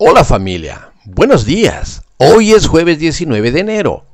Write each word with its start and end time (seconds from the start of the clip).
Hola 0.00 0.22
familia, 0.22 0.92
buenos 1.06 1.44
días. 1.44 2.04
Hoy 2.18 2.52
es 2.52 2.68
jueves 2.68 3.00
19 3.00 3.50
de 3.50 3.58
enero 3.58 4.04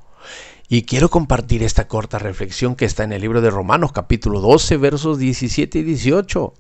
y 0.67 0.85
quiero 0.85 1.11
compartir 1.11 1.63
esta 1.63 1.89
corta 1.89 2.19
reflexión 2.19 2.75
que 2.75 2.87
está 2.87 3.05
en 3.05 3.13
el 3.13 3.21
libro 3.21 3.43
de 3.43 3.51
Romanos 3.51 3.93
capítulo 3.93 4.41
12 4.41 4.79
versos 4.79 5.19
17 5.19 5.81
y 5.81 5.83
18. 5.83 6.55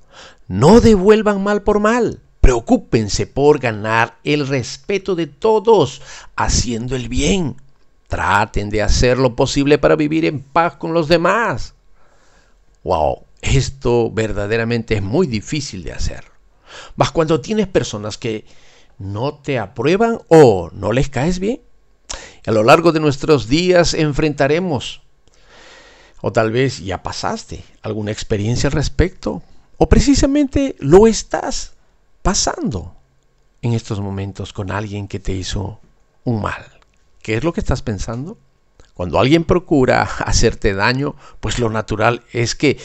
No 0.48 0.82
devuelvan 0.82 1.42
mal 1.42 1.62
por 1.62 1.80
mal, 1.80 2.20
preocúpense 2.42 3.26
por 3.26 3.60
ganar 3.60 4.18
el 4.24 4.46
respeto 4.46 5.14
de 5.14 5.26
todos 5.26 6.02
haciendo 6.36 6.94
el 6.94 7.08
bien. 7.08 7.56
Traten 8.08 8.68
de 8.68 8.82
hacer 8.82 9.16
lo 9.16 9.36
posible 9.36 9.78
para 9.78 9.96
vivir 9.96 10.26
en 10.26 10.40
paz 10.40 10.76
con 10.76 10.92
los 10.92 11.08
demás. 11.08 11.72
Wow, 12.82 13.24
esto 13.40 14.10
verdaderamente 14.10 14.96
es 14.96 15.02
muy 15.02 15.26
difícil 15.26 15.82
de 15.82 15.92
hacer. 15.92 16.24
Mas 16.94 17.10
cuando 17.10 17.40
tienes 17.40 17.68
personas 17.68 18.18
que 18.18 18.44
no 18.98 19.34
te 19.34 19.58
aprueban 19.58 20.20
o 20.28 20.70
no 20.72 20.92
les 20.92 21.08
caes 21.08 21.38
bien. 21.38 21.60
A 22.46 22.52
lo 22.52 22.62
largo 22.62 22.92
de 22.92 23.00
nuestros 23.00 23.48
días 23.48 23.94
enfrentaremos, 23.94 25.02
o 26.20 26.32
tal 26.32 26.50
vez 26.50 26.80
ya 26.80 27.02
pasaste 27.02 27.64
alguna 27.82 28.10
experiencia 28.10 28.68
al 28.68 28.72
respecto, 28.72 29.42
o 29.78 29.88
precisamente 29.88 30.76
lo 30.78 31.06
estás 31.06 31.74
pasando 32.22 32.94
en 33.62 33.72
estos 33.72 34.00
momentos 34.00 34.52
con 34.52 34.70
alguien 34.70 35.08
que 35.08 35.18
te 35.18 35.32
hizo 35.32 35.80
un 36.24 36.42
mal. 36.42 36.64
¿Qué 37.22 37.36
es 37.36 37.44
lo 37.44 37.52
que 37.52 37.60
estás 37.60 37.82
pensando? 37.82 38.36
Cuando 38.94 39.18
alguien 39.18 39.44
procura 39.44 40.02
hacerte 40.24 40.74
daño, 40.74 41.16
pues 41.40 41.58
lo 41.58 41.70
natural 41.70 42.22
es 42.32 42.54
que 42.54 42.78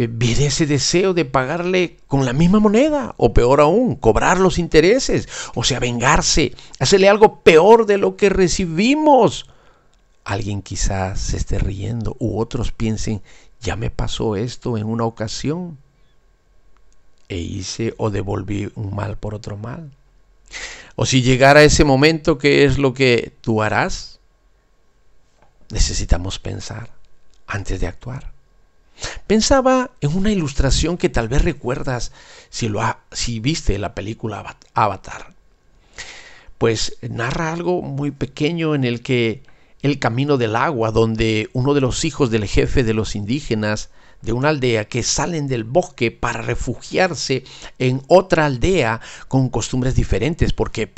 eh, 0.00 0.06
viene 0.08 0.46
ese 0.46 0.64
deseo 0.64 1.12
de 1.12 1.24
pagarle 1.24 1.96
con 2.06 2.24
la 2.24 2.32
misma 2.32 2.60
moneda, 2.60 3.14
o 3.16 3.34
peor 3.34 3.60
aún, 3.60 3.96
cobrar 3.96 4.38
los 4.38 4.56
intereses, 4.56 5.28
o 5.56 5.64
sea, 5.64 5.80
vengarse, 5.80 6.54
hacerle 6.78 7.08
algo 7.08 7.40
peor 7.40 7.84
de 7.84 7.98
lo 7.98 8.16
que 8.16 8.28
recibimos. 8.28 9.50
Alguien 10.22 10.62
quizás 10.62 11.20
se 11.20 11.36
esté 11.36 11.58
riendo, 11.58 12.14
u 12.20 12.38
otros 12.38 12.70
piensen, 12.70 13.22
ya 13.60 13.74
me 13.74 13.90
pasó 13.90 14.36
esto 14.36 14.78
en 14.78 14.86
una 14.86 15.04
ocasión, 15.04 15.78
e 17.28 17.38
hice 17.38 17.92
o 17.98 18.10
devolví 18.10 18.70
un 18.76 18.94
mal 18.94 19.16
por 19.16 19.34
otro 19.34 19.56
mal. 19.56 19.90
O 20.94 21.06
si 21.06 21.22
llegara 21.22 21.64
ese 21.64 21.82
momento, 21.82 22.38
¿qué 22.38 22.64
es 22.64 22.78
lo 22.78 22.94
que 22.94 23.32
tú 23.40 23.64
harás? 23.64 24.20
Necesitamos 25.70 26.38
pensar 26.38 26.88
antes 27.48 27.80
de 27.80 27.88
actuar. 27.88 28.37
Pensaba 29.26 29.90
en 30.00 30.16
una 30.16 30.32
ilustración 30.32 30.96
que 30.96 31.08
tal 31.08 31.28
vez 31.28 31.42
recuerdas 31.42 32.12
si, 32.50 32.68
lo 32.68 32.80
si 33.12 33.40
viste 33.40 33.78
la 33.78 33.94
película 33.94 34.56
Avatar. 34.74 35.34
Pues 36.56 36.96
narra 37.02 37.52
algo 37.52 37.82
muy 37.82 38.10
pequeño 38.10 38.74
en 38.74 38.84
el 38.84 39.02
que 39.02 39.42
el 39.82 39.98
camino 39.98 40.38
del 40.38 40.56
agua, 40.56 40.90
donde 40.90 41.50
uno 41.52 41.74
de 41.74 41.80
los 41.80 42.04
hijos 42.04 42.30
del 42.30 42.46
jefe 42.46 42.82
de 42.82 42.94
los 42.94 43.14
indígenas 43.14 43.90
de 44.22 44.32
una 44.32 44.48
aldea 44.48 44.86
que 44.86 45.02
salen 45.02 45.46
del 45.46 45.64
bosque 45.64 46.10
para 46.10 46.42
refugiarse 46.42 47.44
en 47.78 48.02
otra 48.08 48.46
aldea 48.46 49.00
con 49.28 49.48
costumbres 49.48 49.94
diferentes, 49.94 50.52
porque 50.52 50.90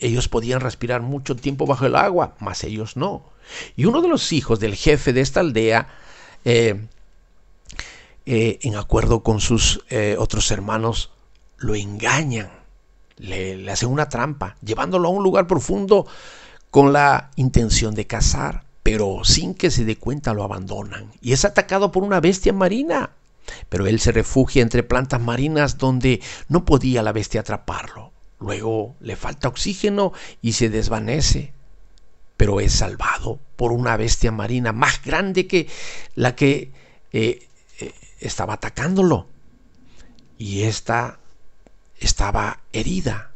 ellos 0.00 0.28
podían 0.28 0.60
respirar 0.60 1.00
mucho 1.00 1.36
tiempo 1.36 1.66
bajo 1.66 1.86
el 1.86 1.96
agua, 1.96 2.36
mas 2.38 2.64
ellos 2.64 2.96
no. 2.96 3.24
Y 3.76 3.86
uno 3.86 4.02
de 4.02 4.08
los 4.08 4.32
hijos 4.32 4.60
del 4.60 4.74
jefe 4.74 5.12
de 5.12 5.22
esta 5.22 5.40
aldea 5.40 5.88
eh, 6.44 6.86
eh, 8.26 8.58
en 8.62 8.76
acuerdo 8.76 9.22
con 9.22 9.40
sus 9.40 9.84
eh, 9.88 10.16
otros 10.18 10.50
hermanos, 10.50 11.10
lo 11.58 11.74
engañan, 11.74 12.50
le, 13.16 13.70
hacen 13.70 13.88
una 13.88 14.08
trampa, 14.08 14.56
llevándolo 14.62 15.08
a 15.08 15.12
un 15.12 15.22
lugar 15.22 15.46
profundo 15.46 16.06
con 16.70 16.92
la 16.92 17.30
intención 17.36 17.94
de 17.94 18.06
cazar, 18.06 18.64
pero 18.82 19.24
sin 19.24 19.54
que 19.54 19.70
se 19.70 19.84
dé 19.84 19.96
cuenta 19.96 20.34
lo 20.34 20.42
abandonan 20.42 21.12
y 21.20 21.32
es 21.32 21.44
atacado 21.44 21.92
por 21.92 22.02
una 22.02 22.20
bestia 22.20 22.52
marina. 22.52 23.10
Pero 23.68 23.86
él 23.86 23.98
se 24.00 24.12
refugia 24.12 24.62
entre 24.62 24.82
plantas 24.82 25.20
marinas 25.20 25.76
donde 25.76 26.20
no 26.48 26.64
podía 26.64 27.02
la 27.02 27.12
bestia 27.12 27.40
atraparlo. 27.40 28.12
Luego 28.38 28.94
le 29.00 29.16
falta 29.16 29.48
oxígeno 29.48 30.12
y 30.40 30.52
se 30.52 30.68
desvanece. 30.68 31.52
Pero 32.36 32.60
es 32.60 32.72
salvado 32.74 33.40
por 33.56 33.72
una 33.72 33.96
bestia 33.96 34.30
marina 34.30 34.72
más 34.72 35.02
grande 35.02 35.46
que 35.46 35.66
la 36.14 36.36
que 36.36 36.70
eh, 37.12 37.48
estaba 38.20 38.54
atacándolo. 38.54 39.26
Y 40.38 40.62
esta 40.62 41.18
estaba 41.98 42.60
herida. 42.72 43.32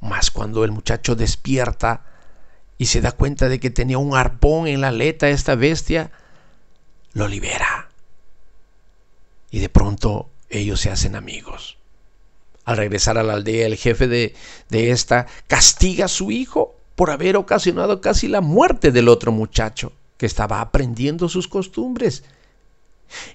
Mas 0.00 0.30
cuando 0.30 0.64
el 0.64 0.72
muchacho 0.72 1.16
despierta 1.16 2.02
y 2.76 2.86
se 2.86 3.00
da 3.00 3.12
cuenta 3.12 3.48
de 3.48 3.60
que 3.60 3.70
tenía 3.70 3.98
un 3.98 4.16
arpón 4.16 4.66
en 4.66 4.80
la 4.80 4.88
aleta 4.88 5.28
esta 5.28 5.54
bestia, 5.54 6.10
lo 7.12 7.28
libera. 7.28 7.88
Y 9.50 9.60
de 9.60 9.68
pronto 9.68 10.28
ellos 10.50 10.80
se 10.80 10.90
hacen 10.90 11.16
amigos. 11.16 11.78
Al 12.64 12.76
regresar 12.76 13.18
a 13.18 13.22
la 13.22 13.34
aldea, 13.34 13.66
el 13.66 13.76
jefe 13.76 14.08
de, 14.08 14.34
de 14.68 14.90
esta 14.90 15.26
castiga 15.46 16.06
a 16.06 16.08
su 16.08 16.30
hijo 16.30 16.74
por 16.96 17.10
haber 17.10 17.36
ocasionado 17.36 18.00
casi 18.00 18.28
la 18.28 18.40
muerte 18.40 18.90
del 18.90 19.08
otro 19.08 19.32
muchacho 19.32 19.92
que 20.16 20.26
estaba 20.26 20.60
aprendiendo 20.60 21.28
sus 21.28 21.48
costumbres 21.48 22.24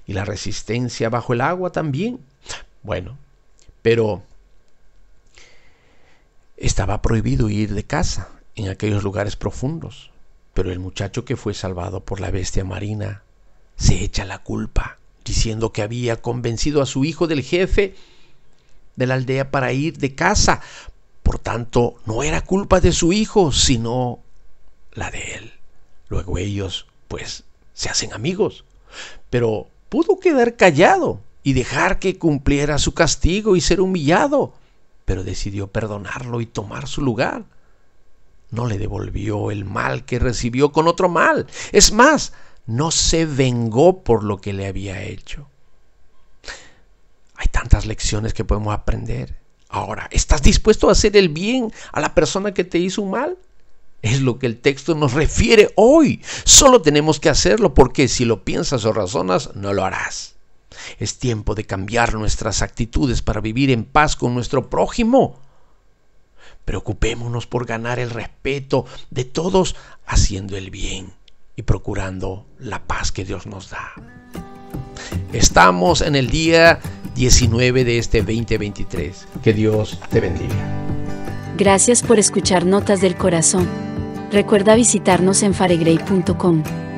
y 0.06 0.14
la 0.14 0.26
resistencia 0.26 1.10
bajo 1.10 1.34
el 1.34 1.42
agua 1.42 1.72
también. 1.72 2.20
Bueno, 2.84 3.18
pero 3.82 4.24
estaba 6.58 7.02
prohibido 7.02 7.50
ir 7.50 7.74
de 7.74 7.84
casa 7.84 8.30
en 8.56 8.70
aquellos 8.70 9.04
lugares 9.04 9.36
profundos. 9.36 10.12
Pero 10.54 10.72
el 10.72 10.80
muchacho 10.80 11.26
que 11.26 11.38
fue 11.38 11.54
salvado 11.54 12.02
por 12.02 12.20
la 12.20 12.32
bestia 12.32 12.66
marina 12.66 13.24
se 13.78 14.04
echa 14.04 14.26
la 14.26 14.40
culpa, 14.40 14.98
diciendo 15.24 15.72
que 15.72 15.82
había 15.82 16.22
convencido 16.22 16.82
a 16.82 16.86
su 16.86 17.06
hijo 17.06 17.28
del 17.28 17.44
jefe 17.44 17.96
de 18.96 19.08
la 19.08 19.14
aldea 19.14 19.52
para 19.52 19.72
ir 19.72 19.98
de 19.98 20.16
casa. 20.16 20.62
Por 21.24 21.40
tanto, 21.40 21.96
no 22.06 22.24
era 22.24 22.42
culpa 22.42 22.82
de 22.82 22.92
su 22.92 23.14
hijo, 23.14 23.52
sino 23.52 24.20
la 24.94 25.12
de 25.12 25.36
él. 25.36 25.54
Luego 26.10 26.38
ellos, 26.38 26.88
pues, 27.08 27.44
se 27.74 27.90
hacen 27.90 28.14
amigos. 28.14 28.66
Pero 29.30 29.68
pudo 29.90 30.20
quedar 30.20 30.56
callado 30.56 31.22
y 31.44 31.54
dejar 31.54 32.00
que 32.00 32.18
cumpliera 32.18 32.78
su 32.78 32.94
castigo 32.94 33.56
y 33.56 33.62
ser 33.62 33.82
humillado, 33.82 34.54
pero 35.06 35.24
decidió 35.24 35.68
perdonarlo 35.68 36.42
y 36.42 36.46
tomar 36.46 36.88
su 36.88 37.02
lugar. 37.02 37.46
No 38.52 38.66
le 38.66 38.78
devolvió 38.78 39.52
el 39.52 39.66
mal 39.66 40.06
que 40.06 40.20
recibió 40.20 40.72
con 40.72 40.88
otro 40.88 41.10
mal. 41.10 41.48
Es 41.72 41.92
más, 41.92 42.34
no 42.66 42.92
se 42.92 43.26
vengó 43.26 44.04
por 44.04 44.24
lo 44.24 44.42
que 44.42 44.54
le 44.54 44.68
había 44.68 45.02
hecho. 45.02 45.48
Hay 47.36 47.48
tantas 47.48 47.86
lecciones 47.86 48.34
que 48.34 48.44
podemos 48.44 48.74
aprender. 48.74 49.40
Ahora, 49.70 50.08
¿estás 50.12 50.42
dispuesto 50.42 50.90
a 50.90 50.94
hacer 50.94 51.16
el 51.16 51.30
bien 51.30 51.72
a 51.92 52.00
la 52.00 52.14
persona 52.14 52.54
que 52.54 52.64
te 52.64 52.80
hizo 52.80 53.02
un 53.02 53.12
mal? 53.12 53.38
Es 54.02 54.22
lo 54.22 54.40
que 54.40 54.46
el 54.46 54.60
texto 54.60 54.96
nos 54.96 55.14
refiere 55.14 55.72
hoy. 55.76 56.22
Solo 56.46 56.82
tenemos 56.82 57.20
que 57.20 57.30
hacerlo 57.30 57.74
porque 57.74 58.08
si 58.08 58.26
lo 58.26 58.44
piensas 58.44 58.86
o 58.86 58.94
razonas, 58.94 59.56
no 59.56 59.74
lo 59.74 59.84
harás. 59.84 60.36
Es 61.00 61.20
tiempo 61.20 61.56
de 61.56 61.66
cambiar 61.66 62.14
nuestras 62.14 62.62
actitudes 62.62 63.22
para 63.22 63.42
vivir 63.42 63.72
en 63.72 63.84
paz 63.84 64.16
con 64.16 64.34
nuestro 64.34 64.70
prójimo. 64.70 65.40
Preocupémonos 66.66 67.48
por 67.48 67.66
ganar 67.66 68.00
el 68.00 68.10
respeto 68.10 68.86
de 69.10 69.26
todos 69.26 69.76
haciendo 70.06 70.56
el 70.56 70.70
bien 70.70 71.14
y 71.56 71.64
procurando 71.64 72.46
la 72.60 72.86
paz 72.86 73.12
que 73.12 73.26
Dios 73.26 73.48
nos 73.48 73.70
da. 73.70 73.94
Estamos 75.34 76.02
en 76.02 76.16
el 76.16 76.30
día 76.30 76.80
19 77.16 77.84
de 77.84 77.98
este 77.98 78.20
2023. 78.20 79.28
Que 79.44 79.54
Dios 79.54 80.00
te 80.10 80.20
bendiga. 80.20 80.56
Gracias 81.58 82.02
por 82.04 82.20
escuchar 82.20 82.66
Notas 82.66 83.02
del 83.02 83.16
Corazón. 83.16 83.89
Recuerda 84.32 84.76
visitarnos 84.76 85.44
en 85.44 85.54
faregrey.com. 85.54 86.89